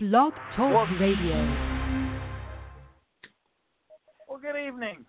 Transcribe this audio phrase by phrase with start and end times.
[0.00, 1.34] Blog Talk Well- Radio.
[4.28, 5.04] Well, good evening.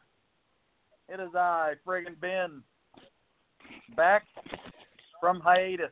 [1.08, 2.64] It is I, Friggin' Ben,
[3.96, 4.26] back
[5.20, 5.92] from hiatus.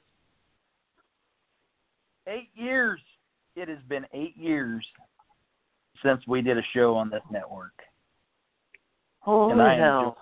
[2.25, 2.99] Eight years.
[3.55, 4.83] It has been eight years
[6.01, 7.79] since we did a show on this network.
[9.19, 10.17] Holy And I am hell.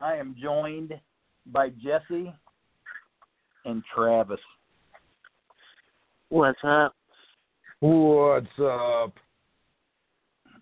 [0.00, 0.92] I am joined
[1.46, 2.32] by Jesse
[3.64, 4.38] and Travis.
[6.28, 6.94] What's up?
[7.80, 9.12] What's up?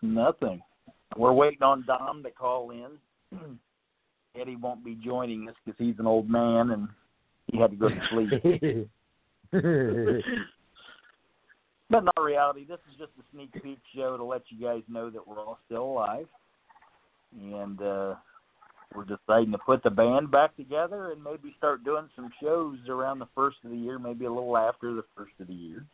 [0.02, 0.60] Nothing.
[1.16, 2.98] We're waiting on Dom to call in.
[4.40, 6.88] Eddie won't be joining us because he's an old man and
[7.52, 8.90] he had to go to sleep.
[11.90, 14.82] But in all reality, this is just a sneak peek show to let you guys
[14.88, 16.26] know that we're all still alive.
[17.38, 18.14] And uh,
[18.94, 23.18] we're deciding to put the band back together and maybe start doing some shows around
[23.18, 25.84] the first of the year, maybe a little after the first of the year.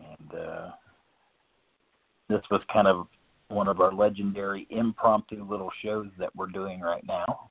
[0.00, 0.70] And uh,
[2.28, 3.06] this was kind of
[3.48, 7.50] one of our legendary impromptu little shows that we're doing right now.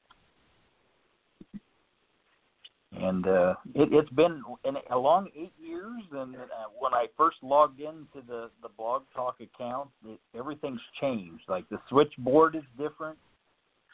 [2.92, 6.02] And uh, it, it's been in a long eight years.
[6.12, 6.40] And uh,
[6.80, 11.44] when I first logged into the the Blog Talk account, it, everything's changed.
[11.48, 13.18] Like the switchboard is different,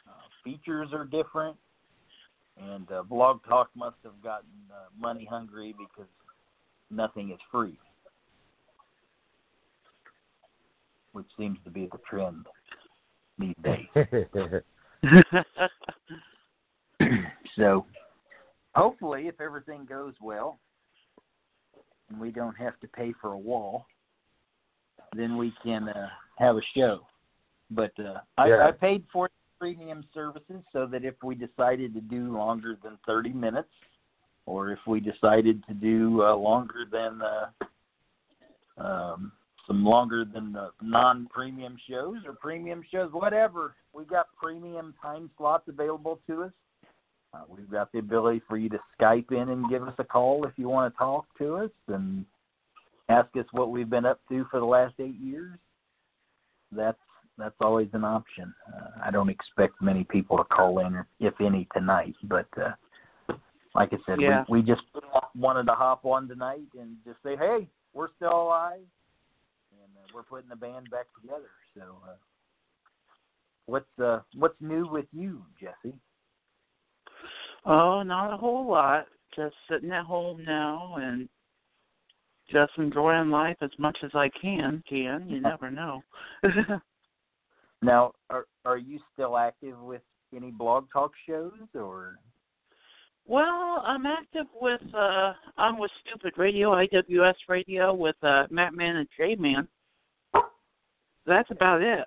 [0.08, 1.56] uh, features are different,
[2.56, 6.10] and uh, Blog Talk must have gotten uh, money hungry because
[6.90, 7.78] nothing is free,
[11.16, 12.46] which seems to be the trend
[13.38, 13.86] these days.
[17.56, 17.86] so
[18.74, 20.60] hopefully if everything goes well
[22.10, 23.86] and we don't have to pay for a wall
[25.16, 27.00] then we can uh, have a show
[27.70, 32.36] but uh, I, I paid for premium services so that if we decided to do
[32.36, 33.72] longer than 30 minutes
[34.44, 37.46] or if we decided to do uh, longer than uh,
[38.86, 39.32] um,
[39.66, 43.74] some longer than the non-premium shows or premium shows, whatever.
[43.92, 46.52] We've got premium time slots available to us.
[47.34, 50.46] Uh, we've got the ability for you to Skype in and give us a call
[50.46, 52.24] if you want to talk to us and
[53.08, 55.58] ask us what we've been up to for the last eight years.
[56.72, 56.98] That's
[57.38, 58.54] that's always an option.
[58.74, 62.14] Uh, I don't expect many people to call in, if any, tonight.
[62.22, 63.34] But uh,
[63.74, 64.44] like I said, Yeah.
[64.48, 64.82] we, we just
[65.36, 68.80] wanted to hop on tonight and just say, hey, we're still alive,
[70.14, 71.50] we're putting the band back together.
[71.76, 72.16] So, uh,
[73.66, 75.96] what's uh, what's new with you, Jesse?
[77.64, 79.06] Oh, not a whole lot.
[79.34, 81.28] Just sitting at home now and
[82.50, 84.82] just enjoying life as much as I can.
[84.88, 86.02] Can you never know?
[87.82, 90.02] Now, are are you still active with
[90.34, 92.18] any blog talk shows or?
[93.26, 98.96] well, I'm active with uh I'm with Stupid Radio, IWS Radio with uh Matt Man
[98.96, 99.68] and J Man.
[101.26, 102.06] That's about it.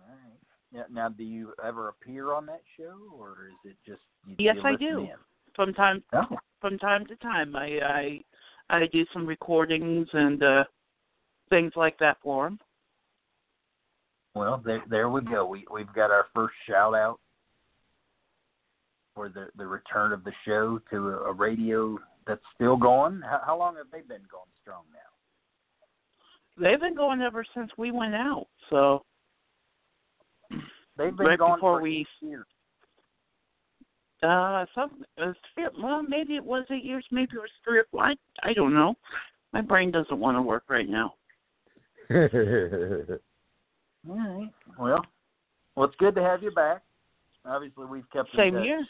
[0.00, 0.38] All right.
[0.72, 4.02] Now, now, do you ever appear on that show, or is it just?
[4.26, 4.98] You, Yes, you I do.
[5.00, 5.10] in?
[5.54, 7.54] From time Oh, from time to time.
[7.54, 8.24] I I
[8.70, 10.64] I do some recordings and uh
[11.50, 12.58] things like that for them.
[14.34, 15.46] well, there there we go.
[15.46, 17.20] We we've got our first shout out
[19.14, 23.20] for the the return of the show to a, a radio that's still going.
[23.20, 25.11] How, how long have they been going strong now?
[26.58, 28.46] They've been going ever since we went out.
[28.70, 29.04] So
[30.98, 32.46] They've been Right going before for we- eight years.
[34.22, 37.78] uh some it was three, well maybe it was eight years, maybe it was three
[37.80, 37.86] or.
[38.00, 38.94] I I don't know.
[39.52, 41.14] My brain doesn't want to work right now.
[42.10, 42.18] All
[44.16, 44.50] right.
[44.78, 45.04] Well,
[45.76, 46.82] well, it's good to have you back.
[47.44, 48.86] Obviously, we've kept in Same touch, here.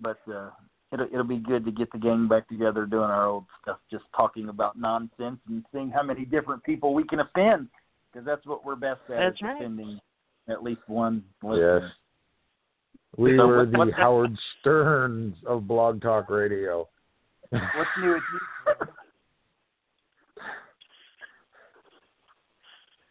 [0.00, 0.50] but uh,
[0.92, 4.04] it'll it'll be good to get the gang back together doing our old stuff, just
[4.16, 7.68] talking about nonsense and seeing how many different people we can offend,
[8.12, 9.16] because that's what we're best at.
[9.18, 9.56] That's is right.
[9.56, 10.00] offending
[10.48, 11.80] at least one listener.
[11.82, 11.90] yes.
[13.16, 16.88] We So were what- the what's- Howard Sterns of Blog Talk Radio.
[17.50, 18.86] What's new with you?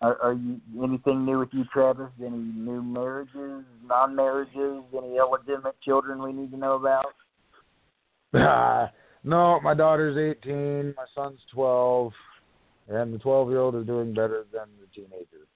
[0.01, 2.09] Are, are you anything new with you, Travis?
[2.19, 7.15] Any new marriages, non-marriages, any illegitimate children we need to know about?
[8.35, 8.91] Ah,
[9.23, 12.11] no, my daughter's 18, my son's 12,
[12.89, 15.47] and the 12 year old is doing better than the teenager.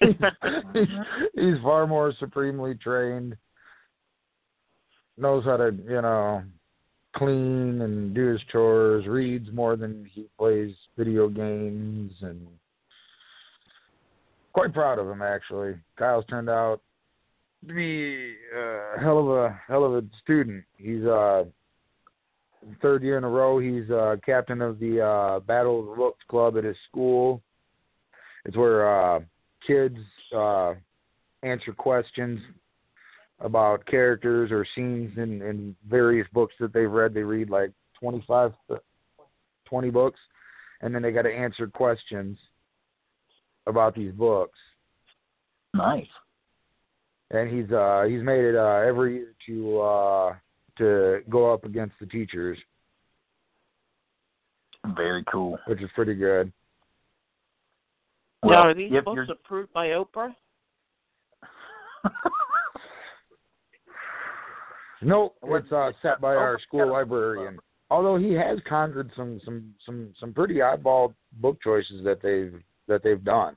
[0.72, 0.88] he's,
[1.34, 3.36] he's far more supremely trained,
[5.16, 6.42] knows how to, you know,
[7.16, 12.46] clean and do his chores, reads more than he plays video games, and
[14.52, 15.74] quite proud of him actually.
[15.98, 16.80] Kyle's turned out
[17.66, 20.64] be a hell of a hell of a student.
[20.76, 21.44] He's uh
[22.80, 23.58] third year in a row.
[23.58, 27.42] He's uh, captain of the uh, Battle of the Books Club at his school.
[28.44, 29.20] It's where uh,
[29.66, 29.98] kids
[30.34, 30.74] uh,
[31.42, 32.40] answer questions
[33.40, 37.14] about characters or scenes in, in various books that they've read.
[37.14, 38.52] They read like 25,
[39.64, 40.20] 20 books,
[40.80, 42.38] and then they got to answer questions
[43.66, 44.58] about these books.
[45.74, 46.06] Nice.
[47.30, 50.34] And he's uh he's made it uh every year to uh
[50.78, 52.58] to go up against the teachers,
[54.96, 55.58] Very cool.
[55.66, 56.52] which is pretty good.
[58.44, 60.34] now, are these if books you're- approved by Oprah?
[65.02, 67.58] Nope, it's uh set by our school librarian.
[67.90, 73.02] Although he has conquered some some some some pretty oddball book choices that they've that
[73.02, 73.54] they've done.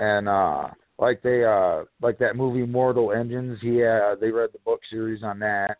[0.00, 0.68] And uh
[0.98, 5.22] like they uh like that movie Mortal Engines, he uh they read the book series
[5.22, 5.78] on that.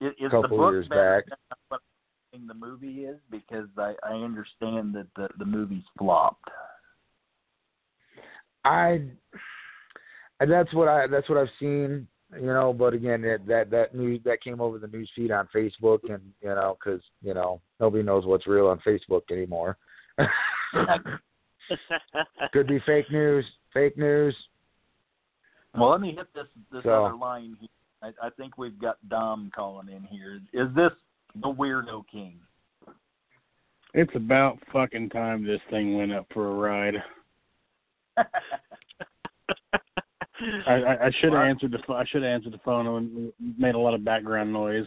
[0.00, 1.24] Is, is couple the book years back.
[1.68, 1.80] what
[2.32, 3.18] the movie is?
[3.30, 6.48] Because I, I understand that the, the movie's flopped.
[8.64, 9.02] I
[10.40, 12.72] and that's what I that's what I've seen, you know.
[12.72, 16.22] But again, that that that news that came over the news feed on Facebook, and
[16.40, 19.78] you know, because you know nobody knows what's real on Facebook anymore.
[22.52, 24.36] Could be fake news, fake news.
[25.78, 27.68] Well, let me hit this this So- other line here.
[28.02, 30.40] I, I think we've got Dom calling in here.
[30.52, 30.90] Is this
[31.36, 32.34] the Weirdo King?
[33.94, 36.96] It's about fucking time this thing went up for a ride.
[38.16, 38.26] I,
[40.66, 43.74] I, I should have answered the pho- I should have answered the phone and made
[43.76, 44.86] a lot of background noise.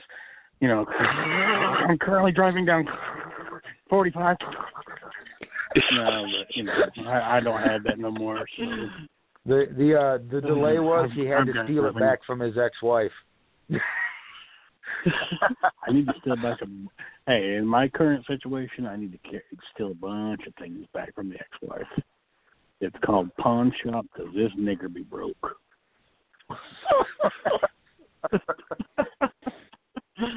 [0.60, 2.86] You know, I'm currently driving down
[3.90, 4.38] 45.
[5.92, 6.74] No, but you know,
[7.06, 8.46] I, I don't have that no more.
[8.58, 8.64] So.
[9.46, 12.58] The the uh the delay was he had I'm to steal it back from his
[12.58, 13.12] ex-wife.
[15.06, 16.66] I need to steal back a.
[17.28, 19.44] Hey, in my current situation, I need to carry,
[19.74, 22.06] steal a bunch of things back from the ex-wife.
[22.82, 25.36] It's called pawn shop because this nigger be broke.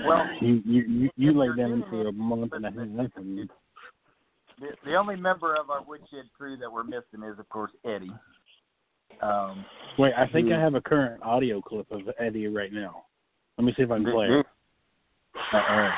[0.07, 3.49] well, You you you, you lay down for a month and a half, and
[4.89, 8.13] the, only member of our woodshed crew that we're missing is, of course, Eddie.
[9.23, 9.65] Um,
[9.99, 10.61] wait, I think I Hmm.
[10.61, 13.05] have a current audio clip of Eddie right now.
[13.57, 14.47] Let me see if I can play it.
[15.53, 15.91] uh,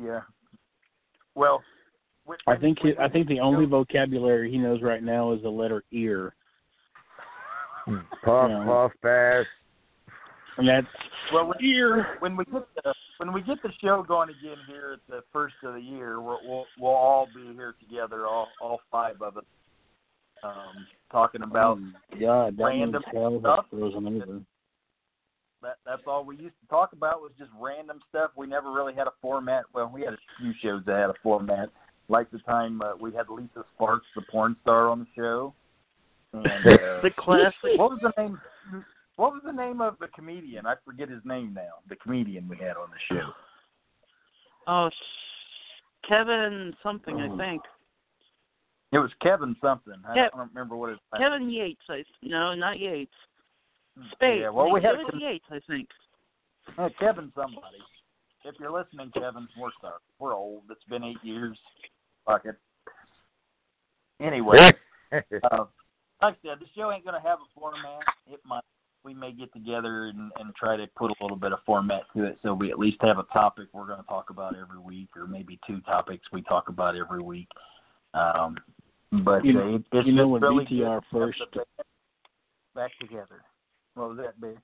[0.00, 0.20] yeah.
[1.34, 1.62] Well,
[2.46, 5.84] I think he, I think the only vocabulary he knows right now is the letter
[5.92, 6.34] ear,
[8.24, 8.64] Puff Yeah.
[8.66, 9.46] puff pass.
[10.58, 10.86] and that's
[11.32, 12.16] Well, when, ear.
[12.20, 15.54] when we get the when we get the show going again here at the first
[15.62, 19.44] of the year, we'll we'll, we'll all be here together, all all five of us,
[20.42, 23.66] um, talking about Oh, God, that random means hell has stuff.
[23.70, 24.40] frozen over.
[25.62, 25.76] that.
[25.86, 28.30] That's all we used to talk about was just random stuff.
[28.36, 29.64] We never really had a format.
[29.72, 31.70] Well, we had a few shows that had a format,
[32.08, 35.54] like the time uh, we had Lisa Sparks, the porn star, on the show.
[36.44, 37.76] And, uh, the classic.
[37.76, 38.40] what was the name?
[39.16, 40.64] What was the name of the comedian?
[40.66, 41.82] I forget his name now.
[41.88, 43.28] The comedian we had on the show.
[44.66, 47.62] Oh, sh- Kevin something, I think.
[48.92, 49.94] It was Kevin something.
[50.08, 51.82] I Kev- don't remember what his Kevin Yates.
[51.88, 53.12] I no, not Yates.
[54.12, 54.40] Spade.
[54.40, 55.88] Yeah, well, we had Kevin Yates, I think.
[56.78, 57.78] uh, Kevin somebody.
[58.44, 60.00] If you're listening, Kevin, we're sorry.
[60.18, 60.62] We're old.
[60.70, 61.58] It's been eight years.
[62.26, 62.56] Fuck it.
[64.20, 64.70] Anyway,
[65.12, 65.64] uh,
[66.22, 68.02] like I said, the show ain't gonna have a format.
[68.30, 68.62] It might.
[69.04, 72.22] We may get together and, and try to put a little bit of format to
[72.24, 75.08] it, so we at least have a topic we're going to talk about every week,
[75.16, 77.48] or maybe two topics we talk about every week.
[78.14, 78.56] Um,
[79.24, 81.42] but You- uh, it, it's you know when really BTR to first-
[82.76, 83.42] back together.
[83.94, 84.54] What was that, Bear?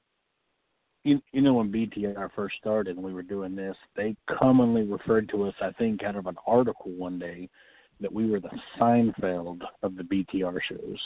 [1.02, 5.28] You, you know when BTR first started and we were doing this, they commonly referred
[5.30, 7.48] to us, I think, out of an article one day,
[8.00, 10.98] that we were the Seinfeld of the BTR shows.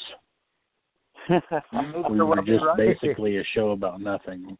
[2.10, 4.56] We were just basically a show about nothing,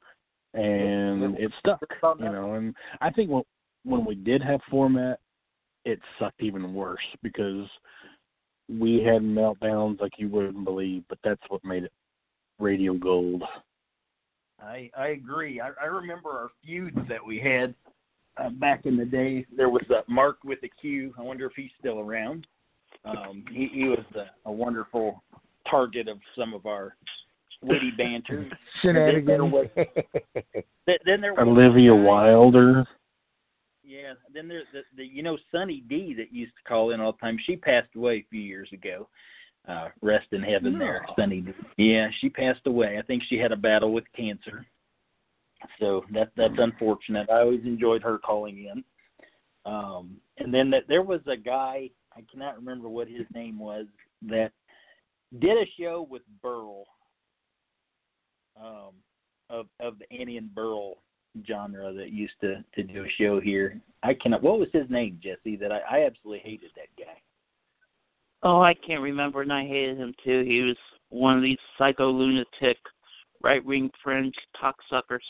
[0.54, 1.80] and It- it stuck.
[2.18, 3.42] You know, and I think when
[3.84, 5.18] when we did have format,
[5.84, 7.68] it sucked even worse because
[8.68, 11.02] we had meltdowns like you wouldn't believe.
[11.08, 11.92] But that's what made it
[12.60, 13.42] radio gold.
[14.62, 15.60] I I agree.
[15.60, 17.74] I, I remember our feuds that we had
[18.36, 19.44] uh, back in the day.
[19.56, 21.12] There was uh, Mark with a Q.
[21.18, 22.46] I wonder if he's still around.
[23.04, 25.22] Um, he, he was a, a wonderful
[25.72, 26.96] target of some of our
[27.62, 28.48] witty banter.
[28.82, 29.26] Shenanigans.
[29.26, 29.66] Then there was-
[31.06, 32.84] Then there was Olivia guy- Wilder.
[33.82, 34.14] Yeah.
[34.32, 37.18] Then there's the, the you know Sunny D that used to call in all the
[37.18, 37.38] time.
[37.44, 39.08] She passed away a few years ago.
[39.68, 41.52] Uh, rest in heaven there, Sunny D.
[41.76, 42.98] Yeah, she passed away.
[42.98, 44.66] I think she had a battle with cancer.
[45.78, 47.30] So that that's unfortunate.
[47.30, 48.82] I always enjoyed her calling in.
[49.64, 53.86] Um, and then that there was a guy I cannot remember what his name was
[54.22, 54.50] that
[55.40, 56.84] did a show with Burl
[58.60, 58.92] um,
[59.50, 60.96] of of the Annie and Burl
[61.46, 63.80] genre that used to to do a show here.
[64.02, 64.42] I cannot.
[64.42, 65.56] What was his name, Jesse?
[65.56, 67.20] That I, I absolutely hated that guy.
[68.42, 70.42] Oh, I can't remember, and I hated him too.
[70.44, 70.76] He was
[71.10, 72.78] one of these psycho lunatic,
[73.42, 75.20] right wing fringe cocksuckers.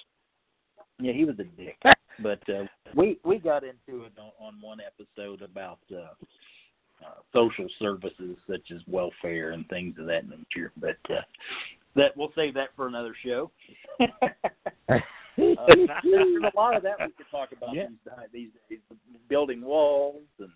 [0.98, 1.76] Yeah, he was a dick.
[2.22, 6.14] but uh, we we got into it on, on one episode about uh,
[7.04, 10.72] uh, social services such as welfare and things of that nature.
[10.76, 11.20] But uh,
[11.96, 13.50] that we'll save that for another show.
[14.00, 14.98] uh,
[15.36, 17.86] there's a lot of that we could talk about Yeah.
[18.32, 20.50] these, these days, building walls and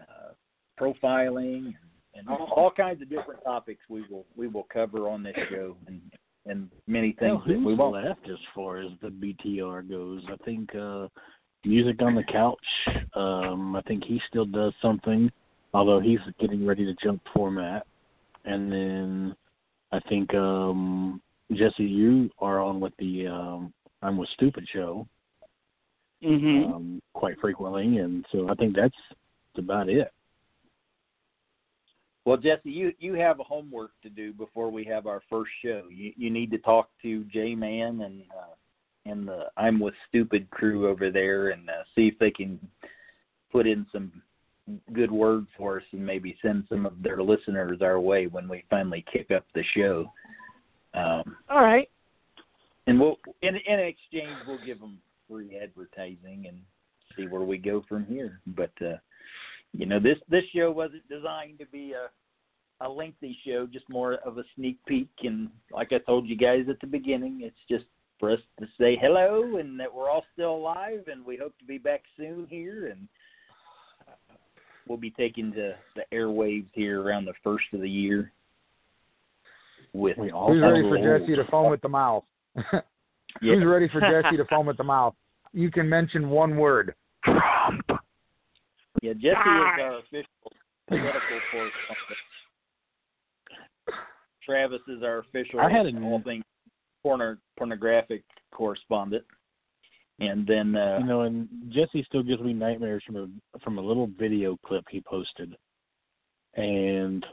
[0.00, 0.32] uh,
[0.78, 1.74] profiling
[2.14, 5.76] and all, all kinds of different topics we will we will cover on this show
[5.86, 6.00] and
[6.46, 8.04] and many things Well, that we won't.
[8.04, 10.22] left as far as the BTR goes?
[10.30, 11.08] I think uh
[11.64, 12.58] Music on the Couch.
[13.14, 15.28] Um, I think he still does something,
[15.76, 17.86] although he's getting ready to jump format.
[18.44, 19.36] And then
[19.92, 21.20] I think um
[21.52, 25.06] Jesse, you are on with the um I'm with Stupid show
[26.22, 26.74] Mhm.
[26.74, 28.96] um, quite frequently, and so I think that's
[29.56, 30.10] about it.
[32.24, 35.84] Well, Jesse, you you have a homework to do before we have our first show.
[35.90, 38.54] You you need to talk to J Man and uh,
[39.04, 42.58] and the I'm with Stupid crew over there and uh, see if they can
[43.52, 44.22] put in some
[44.92, 48.64] good words for us and maybe send some of their listeners our way when we
[48.68, 50.12] finally kick up the show.
[50.94, 51.88] Um, All right.
[52.86, 56.58] and we'll in in exchange we'll give them free advertising and
[57.16, 58.40] see where we go from here.
[58.46, 58.96] But uh,
[59.72, 62.08] you know this this show wasn't designed to be a
[62.84, 65.08] a lengthy show, just more of a sneak peek.
[65.22, 67.84] And like I told you guys at the beginning, it's just
[68.18, 71.64] for us to say hello and that we're all still alive and we hope to
[71.64, 73.06] be back soon here and.
[74.86, 78.32] We'll be taking the, the airwaves here around the first of the year.
[79.92, 82.24] With We all Who's ready for little Jesse to foam at the mouth?
[83.42, 83.56] Yeah.
[83.56, 85.14] Who's ready for Jesse to foam at the mouth?
[85.52, 86.94] You can mention one word.
[87.22, 87.82] Trump.
[89.02, 90.52] Yeah, Jesse is our official
[90.88, 92.18] political correspondent.
[94.42, 96.44] Travis is our official I had a- all things
[97.02, 99.24] porno, pornographic correspondent.
[100.18, 103.82] And then uh you know, and Jesse still gives me nightmares from a from a
[103.82, 105.54] little video clip he posted,
[106.54, 107.24] and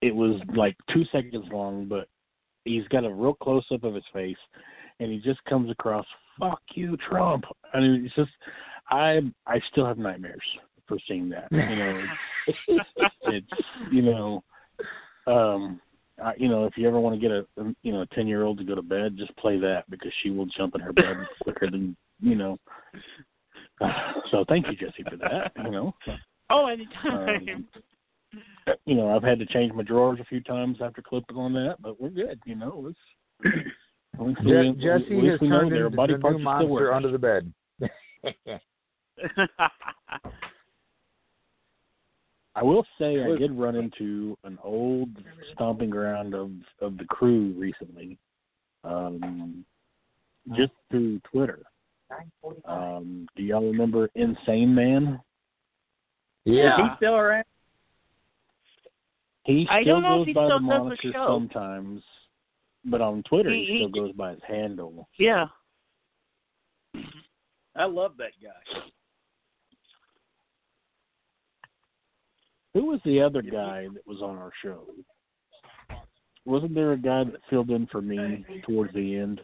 [0.00, 2.08] it was like two seconds long, but
[2.64, 4.36] he's got a real close up of his face,
[5.00, 6.06] and he just comes across
[6.38, 8.30] "fuck you, Trump," and it's just
[8.90, 10.40] I I still have nightmares
[10.86, 11.48] for seeing that.
[11.50, 12.04] You know,
[12.68, 12.84] it's,
[13.22, 13.46] it's
[13.90, 14.44] you know,
[15.26, 15.80] um,
[16.22, 17.46] I, you know, if you ever want to get a
[17.82, 20.30] you know a ten year old to go to bed, just play that because she
[20.30, 22.58] will jump in her bed quicker than you know.
[24.30, 25.52] So thank you, Jesse, for that.
[25.62, 25.94] You know,
[26.48, 27.48] Oh, anytime.
[27.48, 27.66] um,
[28.86, 31.76] you know, I've had to change my drawers a few times after clipping on that,
[31.82, 32.40] but we're good.
[32.46, 32.98] You know, it's.
[34.14, 36.38] at least we- Je- at Jesse least has know turned their into body the parts
[36.38, 37.52] new are monster under the bed.
[42.54, 45.08] I will say I did run into an old
[45.52, 48.18] stomping ground of of the crew recently,
[48.84, 49.64] um,
[50.54, 51.60] just through Twitter.
[52.66, 55.18] Um, do y'all remember Insane Man?
[56.44, 57.44] Yeah, is he still around?
[59.44, 61.26] He I still don't know if goes he by still the does the moniker show.
[61.26, 62.02] sometimes,
[62.84, 65.08] but on Twitter he, He- still goes by his handle.
[65.18, 65.46] yeah.
[67.74, 68.80] I love that guy.
[72.74, 74.86] Who was the other guy that was on our show?
[76.44, 79.40] Wasn't there a guy that filled in for me towards the end?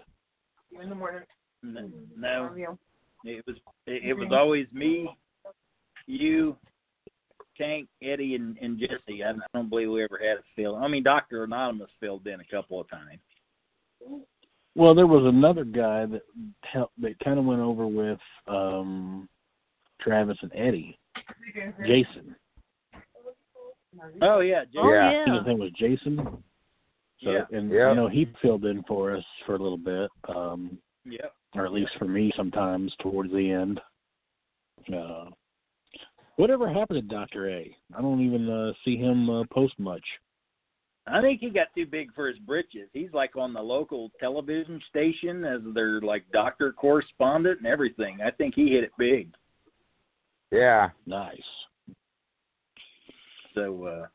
[1.65, 2.55] N- No,
[3.25, 3.57] it was
[3.87, 5.09] it, it was always me,
[6.07, 6.57] you,
[7.57, 9.23] Tank, Eddie, and, and Jesse.
[9.23, 10.77] I, I don't believe we ever had a fill.
[10.77, 13.19] I mean, Doctor Anonymous filled in a couple of times.
[14.75, 16.23] Well, there was another guy that
[16.63, 19.29] helped, that kind of went over with um
[20.01, 20.99] Travis and Eddie,
[21.87, 22.35] Jason.
[24.23, 24.79] Oh yeah, Jesse.
[24.79, 25.09] Oh, Yeah.
[25.09, 25.25] I yeah.
[25.25, 26.45] think his name was Jason.
[27.23, 27.47] So, Yeah.
[27.53, 27.91] and Yeah.
[27.91, 31.35] you know he filled in for us for a little bit, um, Yep.
[31.55, 33.81] or at least for me sometimes towards the end.
[34.93, 35.31] Uh,
[36.37, 37.77] whatever happened to Doctor A?
[37.95, 40.05] I don't even uh, see him uh, post much.
[41.07, 42.91] I think he got too big for his britches.
[42.93, 48.21] He's like on the local television station as their like doctor correspondent and everything.
[48.21, 49.35] I think he hit it big.
[50.53, 50.91] Yeah.
[51.07, 51.41] Nice.
[53.59, 54.07] So uh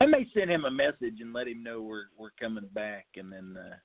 [0.00, 3.30] I may send him a message and let him know we're we're coming back and
[3.32, 3.76] then uh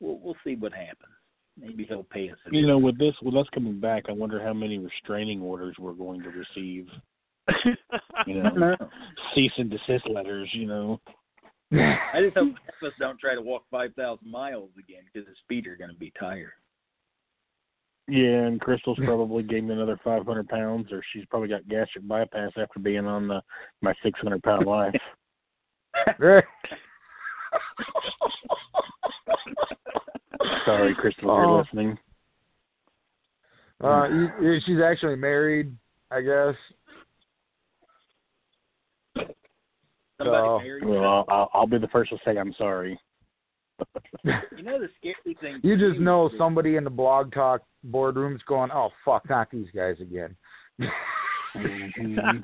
[0.00, 1.14] we'll we'll see what happens.
[1.58, 2.38] Maybe he'll pay us.
[2.50, 5.92] You know, with this, with us coming back, I wonder how many restraining orders we're
[5.92, 6.88] going to receive.
[8.26, 8.76] You know, know.
[9.34, 10.48] cease and desist letters.
[10.52, 11.00] You know.
[11.72, 15.66] I just hope us don't try to walk five thousand miles again because his feet
[15.66, 16.52] are going to be tired.
[18.10, 22.80] Yeah, and Crystal's probably gained another 500 pounds, or she's probably got gastric bypass after
[22.80, 23.40] being on the
[23.82, 24.94] my 600 pound life.
[30.64, 31.38] Sorry, Crystal, if Oh.
[31.40, 31.98] you're listening.
[33.82, 35.74] uh, you- you- she's actually married,
[36.10, 36.54] I guess.
[40.18, 40.58] Somebody Oh.
[40.58, 40.84] married.
[40.84, 43.00] Well, I'll, I'll, I'll be the first to say I'm sorry.
[44.56, 45.60] You know the scary thing.
[45.62, 49.50] You just too know is- somebody in the blog talk boardrooms going, "Oh fuck, not
[49.50, 50.36] these guys again."
[51.56, 52.40] Mhm.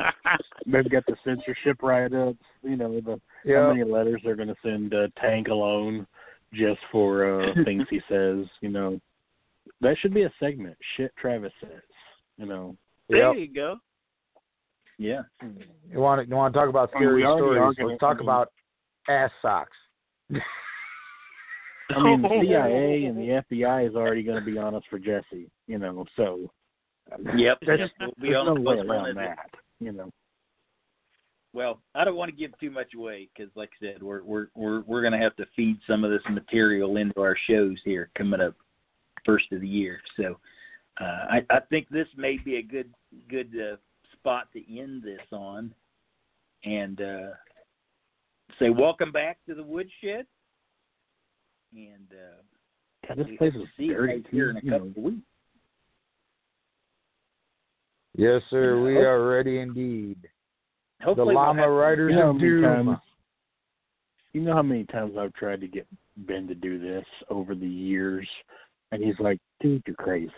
[0.67, 2.39] They've got the censorship write-ups.
[2.63, 3.21] You know the
[3.55, 6.07] how many letters they're going to send uh, Tank alone
[6.53, 8.47] just for uh, things he says.
[8.61, 9.01] You know,
[9.81, 10.77] that should be a segment.
[10.97, 11.83] Shit, Travis says.
[12.39, 12.77] You know.
[13.09, 13.37] there Yep.
[13.49, 13.77] you go.
[14.99, 15.23] Yeah.
[15.93, 17.91] You want to you want to talk about I mean, scary we already are stories?
[17.93, 18.53] Let's talk I mean- about
[19.09, 19.77] ass socks.
[21.91, 24.99] I mean, the CIA and the FBI is already going to be on us for
[24.99, 25.51] Jesse.
[25.67, 26.51] You know, so
[27.37, 27.59] Yep.
[27.65, 29.51] there's, We'll be there's on no way around that.
[29.81, 30.11] You know.
[31.53, 34.49] Well, I don't want to give too much away because, like I said, we're we're
[34.55, 38.11] we're we're going to have to feed some of this material into our shows here
[38.17, 38.55] coming up
[39.25, 40.01] first of the year.
[40.17, 40.39] So,
[41.01, 42.93] uh, I I think this may be a good
[43.31, 43.77] good uh,
[44.13, 45.73] spot to end this on,
[46.65, 47.31] and uh,
[48.59, 50.27] say welcome back to the woodshed,
[51.75, 54.13] and uh, God, this place hope is to see you dirty.
[54.21, 55.23] guys here in a couple of weeks.
[58.15, 58.81] Yes, sir.
[58.83, 59.01] We Yeah.
[59.09, 60.19] are ready indeed.
[61.01, 62.63] The Hopefully, we'll Llama Riders You know how of many Doom.
[62.87, 62.99] times-
[64.33, 65.87] You know how many times I've tried to get
[66.19, 68.29] Ben to do this over the years,
[68.93, 70.33] and he's like, "Dude, you're crazy."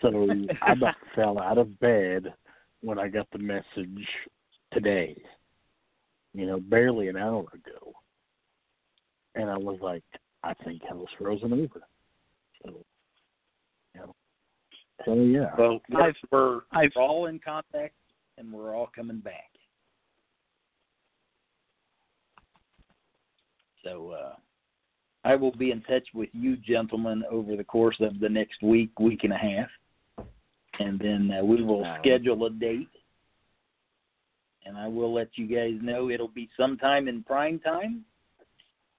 [0.00, 0.28] So
[0.62, 2.32] I about fell out of bed
[2.82, 4.08] when I got the message
[4.72, 5.20] today.
[6.34, 7.85] You know, barely an hour ago,
[9.36, 10.02] and I was like,
[10.42, 11.82] "I think hell's frozen over."
[12.62, 12.84] So,
[13.94, 14.14] you know,
[15.04, 15.54] hell yeah.
[15.56, 17.94] Well, I've- we're, I've- we're all in contact,
[18.38, 19.50] and we're all coming back.
[23.84, 24.34] So uh,
[25.24, 28.98] I will be in touch with you gentlemen over the course of the next week,
[28.98, 29.68] week and a half,
[30.80, 32.88] and then uh, we will schedule a date.
[34.64, 38.04] And I will let you guys know it'll be sometime in prime time.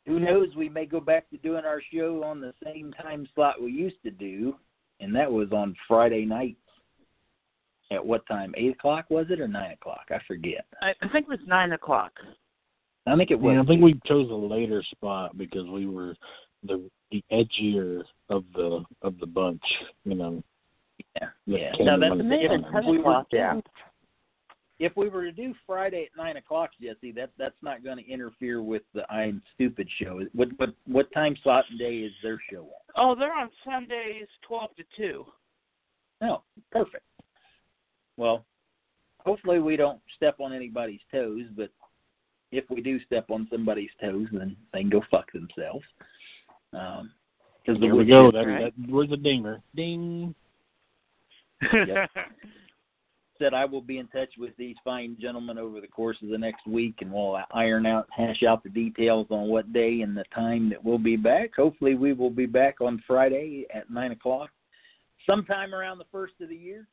[0.08, 0.48] Who knows?
[0.56, 4.02] We may go back to doing our show on the same time slot we used
[4.04, 4.56] to do,
[5.02, 6.58] and that was on Friday nights.
[7.92, 8.54] At what time?
[8.58, 10.08] Eight o'clock was it or nine o'clock?
[10.10, 10.66] I forget.
[10.82, 12.12] I, I think it was nine o'clock.
[13.06, 13.54] I think it was.
[13.56, 16.16] Yeah, I think we chose a later spot because we were
[16.64, 19.62] the the edgier of the of the bunch,
[20.04, 20.44] you know.
[21.16, 21.72] Yeah, yeah.
[21.78, 22.86] came Now when that's it Maybe if came.
[22.86, 23.28] we were, o'clock.
[23.32, 23.62] Yeah.
[24.80, 28.10] If we were to do Friday at nine o'clock, Jesse, that that's not going to
[28.10, 30.22] interfere with the I'm Stupid show.
[30.34, 32.70] What what what time slot and day is their show on?
[32.96, 35.26] Oh, they're on Sundays, twelve to two.
[36.22, 37.04] No, perfect.
[38.18, 38.46] Well,
[39.20, 41.70] hopefully we don't step on anybody's toes, but
[42.52, 45.86] if we do step on somebody's toes, then they can go fuck themselves.
[46.74, 47.12] Um,
[47.66, 48.32] because the There we wood go.
[48.32, 49.62] chips That, are- that, where's the dinger?
[49.76, 50.34] Ding.
[51.74, 52.10] Yep.
[53.40, 56.38] said I will be in touch with these fine gentlemen over the course of the
[56.38, 60.26] next week, and we'll iron out, hash out the details on what day and the
[60.34, 61.56] time that we'll be back.
[61.56, 64.50] Hopefully, we will be back on Friday at nine o'clock,
[65.30, 66.88] sometime around the first of the year.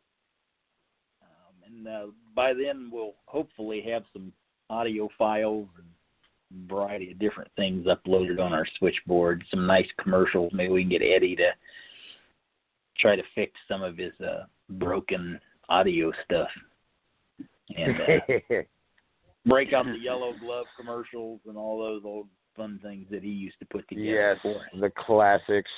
[1.22, 4.32] Um, and uh, by then, we'll hopefully have some
[4.70, 9.44] audio files and variety of different things uploaded on our switchboard.
[9.50, 10.52] Some nice commercials.
[10.54, 11.50] Maybe we can get Eddie to
[12.98, 16.48] try to fix some of his uh, broken audio stuff
[17.76, 18.54] and uh,
[19.46, 23.58] break out the yellow glove commercials and all those old fun things that he used
[23.58, 24.80] to put together yes, for us.
[24.80, 25.70] the classics.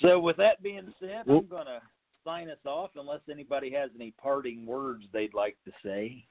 [0.00, 1.80] So with that being said, Well- I'm going to
[2.24, 6.24] sign us off unless anybody has any parting words they'd like to say.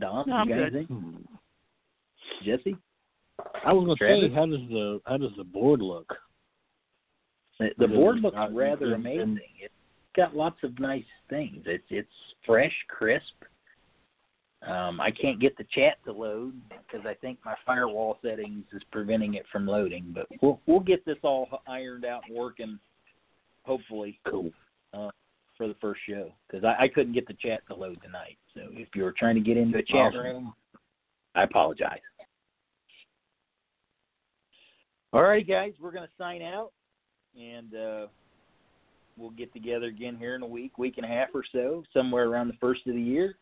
[0.00, 1.28] Dom, No, you got anything?
[2.42, 2.76] Jesse?
[3.66, 4.30] I was gonna Travis?
[4.30, 6.10] say, how does the how does the board look?
[7.60, 9.48] The, the board looks rather and- and- amazing.
[9.60, 9.74] It's
[10.16, 11.62] got lots of nice things.
[11.66, 13.44] It's it's fresh, crisp.
[14.62, 18.82] Um, I can't get the chat to load because I think my firewall settings is
[18.90, 20.10] preventing it from loading.
[20.14, 22.78] But we'll we'll get this all ironed out and working.
[23.64, 24.50] Hopefully, Cool.
[24.94, 25.10] uh,
[25.56, 28.38] for the first show because I, I couldn't get the chat to load tonight.
[28.54, 30.20] So if you were trying to get into the chat Awesome.
[30.20, 30.54] room,
[31.34, 32.00] I apologize.
[35.12, 36.72] All right, guys, we're going to sign out,
[37.38, 38.06] and uh,
[39.16, 42.28] we'll get together again here in a week, week and a half or so, somewhere
[42.28, 43.36] around the first of the year.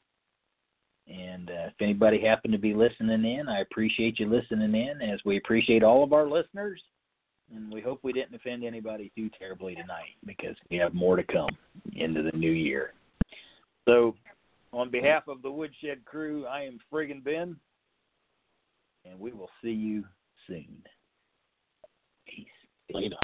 [1.09, 5.21] And uh, if anybody happened to be listening in, I appreciate you listening in, as
[5.25, 6.83] we appreciate all of our listeners.
[7.55, 11.23] And we hope we didn't offend anybody too terribly tonight because we have more to
[11.23, 11.49] come
[11.95, 12.93] into the new year.
[13.87, 14.15] So,
[14.75, 17.57] on behalf of the Woodshed crew, I am Friggin' Ben,
[19.07, 20.05] and we will see you
[20.47, 20.83] soon.
[22.27, 22.47] Peace.
[22.93, 23.17] Later.